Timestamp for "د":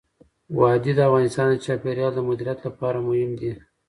0.95-0.99, 1.49-1.55, 2.15-2.19